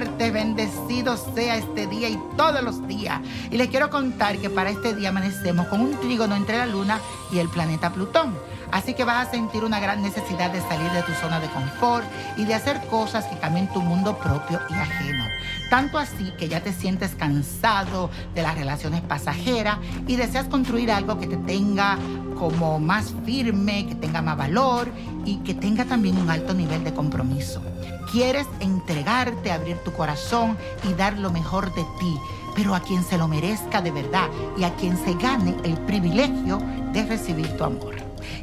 Bendecido 0.00 1.18
sea 1.34 1.56
este 1.56 1.86
día 1.86 2.08
y 2.08 2.18
todos 2.38 2.62
los 2.62 2.88
días. 2.88 3.20
Y 3.50 3.58
les 3.58 3.68
quiero 3.68 3.90
contar 3.90 4.38
que 4.38 4.48
para 4.48 4.70
este 4.70 4.94
día 4.94 5.10
amanecemos 5.10 5.66
con 5.66 5.82
un 5.82 6.00
trígono 6.00 6.34
entre 6.34 6.56
la 6.56 6.64
Luna 6.64 6.98
y 7.30 7.38
el 7.38 7.50
planeta 7.50 7.90
Plutón. 7.90 8.34
Así 8.70 8.94
que 8.94 9.04
vas 9.04 9.28
a 9.28 9.30
sentir 9.30 9.64
una 9.64 9.80
gran 9.80 10.00
necesidad 10.00 10.50
de 10.50 10.62
salir 10.62 10.90
de 10.92 11.02
tu 11.02 11.12
zona 11.12 11.40
de 11.40 11.48
confort 11.48 12.06
y 12.38 12.46
de 12.46 12.54
hacer 12.54 12.80
cosas 12.86 13.26
que 13.26 13.38
cambien 13.38 13.70
tu 13.70 13.82
mundo 13.82 14.16
propio 14.16 14.60
y 14.70 14.72
ajeno. 14.72 15.24
Tanto 15.72 15.96
así 15.96 16.30
que 16.38 16.50
ya 16.50 16.60
te 16.60 16.70
sientes 16.70 17.14
cansado 17.14 18.10
de 18.34 18.42
las 18.42 18.56
relaciones 18.56 19.00
pasajeras 19.00 19.78
y 20.06 20.16
deseas 20.16 20.44
construir 20.44 20.92
algo 20.92 21.18
que 21.18 21.26
te 21.26 21.38
tenga 21.38 21.96
como 22.38 22.78
más 22.78 23.14
firme, 23.24 23.86
que 23.86 23.94
tenga 23.94 24.20
más 24.20 24.36
valor 24.36 24.92
y 25.24 25.36
que 25.38 25.54
tenga 25.54 25.86
también 25.86 26.18
un 26.18 26.28
alto 26.28 26.52
nivel 26.52 26.84
de 26.84 26.92
compromiso. 26.92 27.62
Quieres 28.12 28.46
entregarte, 28.60 29.50
abrir 29.50 29.78
tu 29.78 29.94
corazón 29.94 30.58
y 30.86 30.92
dar 30.92 31.16
lo 31.16 31.30
mejor 31.30 31.74
de 31.74 31.86
ti, 31.98 32.18
pero 32.54 32.74
a 32.74 32.80
quien 32.80 33.02
se 33.02 33.16
lo 33.16 33.26
merezca 33.26 33.80
de 33.80 33.92
verdad 33.92 34.28
y 34.58 34.64
a 34.64 34.74
quien 34.74 35.02
se 35.02 35.14
gane 35.14 35.56
el 35.64 35.78
privilegio 35.86 36.58
de 36.92 37.06
recibir 37.06 37.48
tu 37.56 37.64
amor. 37.64 37.94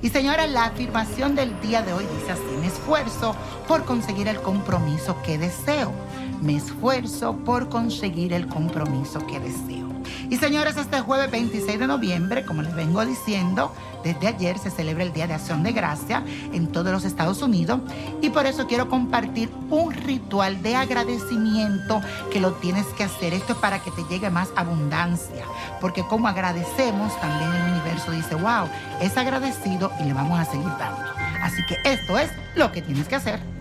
Y 0.00 0.08
señora, 0.10 0.46
la 0.46 0.64
afirmación 0.64 1.34
del 1.34 1.60
día 1.60 1.82
de 1.82 1.92
hoy 1.92 2.06
dice 2.18 2.32
así, 2.32 2.66
esfuerzo 2.66 3.34
por 3.66 3.84
conseguir 3.84 4.28
el 4.28 4.40
compromiso 4.40 5.20
que 5.22 5.38
deseo. 5.38 5.92
Me 6.40 6.56
esfuerzo 6.56 7.36
por 7.44 7.68
conseguir 7.68 8.32
el 8.32 8.46
compromiso 8.46 9.26
que 9.26 9.40
deseo. 9.40 9.88
Y 10.30 10.36
señores, 10.36 10.76
este 10.76 11.00
jueves 11.00 11.30
26 11.30 11.78
de 11.78 11.86
noviembre, 11.86 12.44
como 12.44 12.62
les 12.62 12.74
vengo 12.74 13.04
diciendo, 13.04 13.72
desde 14.04 14.28
ayer 14.28 14.58
se 14.58 14.70
celebra 14.70 15.02
el 15.02 15.12
Día 15.12 15.26
de 15.26 15.34
Acción 15.34 15.62
de 15.62 15.72
Gracia 15.72 16.22
en 16.52 16.68
todos 16.68 16.92
los 16.92 17.04
Estados 17.04 17.42
Unidos 17.42 17.80
y 18.20 18.30
por 18.30 18.46
eso 18.46 18.66
quiero 18.66 18.88
compartir 18.88 19.50
un 19.70 19.92
ritual 19.92 20.62
de 20.62 20.76
agradecimiento 20.76 22.00
que 22.32 22.40
lo 22.40 22.52
tienes 22.52 22.86
que 22.96 23.04
hacer. 23.04 23.34
Esto 23.34 23.54
es 23.54 23.58
para 23.58 23.80
que 23.80 23.90
te 23.90 24.04
llegue 24.04 24.30
más 24.30 24.50
abundancia, 24.54 25.44
porque 25.80 26.04
como 26.06 26.28
agradecemos, 26.28 27.18
también 27.20 27.50
el 27.52 27.72
universo 27.72 28.12
dice, 28.12 28.34
wow, 28.36 28.68
es 29.00 29.16
agradecido 29.16 29.90
y 30.00 30.04
le 30.04 30.12
vamos 30.12 30.38
a 30.38 30.44
seguir 30.44 30.68
dando. 30.78 31.04
Así 31.42 31.62
que 31.66 31.76
esto 31.84 32.18
es 32.18 32.30
lo 32.54 32.70
que 32.70 32.82
tienes 32.82 33.08
que 33.08 33.16
hacer. 33.16 33.57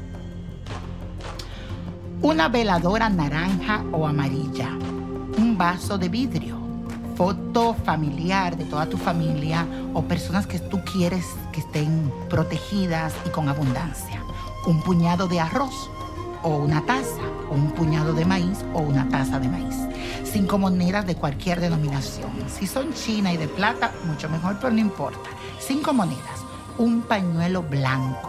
Una 2.22 2.50
veladora 2.50 3.10
naranja 3.10 3.86
o 3.92 4.08
amarilla, 4.08 4.70
un 5.38 5.56
vaso 5.56 6.00
de 6.00 6.10
vidrio, 6.10 6.58
foto 7.16 7.76
familiar 7.76 8.58
de 8.58 8.66
toda 8.66 8.88
tu 8.88 8.98
familia 8.98 9.68
o 9.94 10.02
personas 10.02 10.48
que 10.48 10.58
tú 10.58 10.82
quieres 10.84 11.26
que 11.52 11.60
estén 11.60 12.12
protegidas 12.28 13.14
y 13.24 13.30
con 13.30 13.48
abundancia, 13.50 14.24
un 14.66 14.82
puñado 14.82 15.28
de 15.28 15.40
arroz 15.40 15.92
o 16.42 16.58
una 16.58 16.84
taza, 16.88 17.22
un 17.52 17.72
puñado 17.74 18.14
de 18.14 18.26
maíz 18.26 18.66
o 18.74 18.80
una 18.80 19.08
taza 19.10 19.40
de 19.40 19.50
maíz. 19.50 19.76
Cinco 20.24 20.58
monedas 20.58 21.06
de 21.06 21.16
cualquier 21.16 21.62
denominación. 21.62 22.32
Si 22.50 22.66
son 22.66 22.94
china 22.94 23.32
y 23.32 23.38
de 23.38 23.48
plata, 23.48 23.92
mucho 24.08 24.28
mejor, 24.28 24.58
pero 24.60 24.74
no 24.74 24.80
importa. 24.80 25.30
Cinco 25.60 25.94
monedas. 25.94 26.44
Un 26.80 27.02
pañuelo 27.02 27.62
blanco. 27.62 28.27